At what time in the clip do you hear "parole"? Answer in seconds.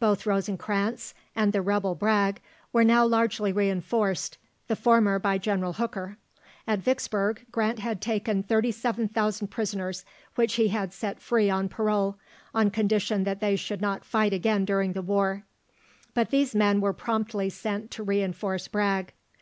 11.68-12.16